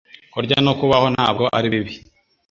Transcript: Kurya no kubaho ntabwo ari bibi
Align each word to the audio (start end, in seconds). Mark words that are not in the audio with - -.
Kurya 0.33 0.57
no 0.65 0.73
kubaho 0.79 1.07
ntabwo 1.15 1.43
ari 1.57 1.67
bibi 1.73 1.93